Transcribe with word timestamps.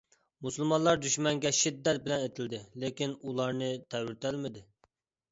مۇسۇلمانلار 0.45 0.95
دۈشمەنگە 1.01 1.49
شىددەت 1.57 1.99
بىلەن 2.07 2.23
ئېتىلدى، 2.27 2.59
لېكىن 2.83 3.13
ئۇلارنى 3.19 3.69
تەۋرىتەلمىدى. 3.95 4.65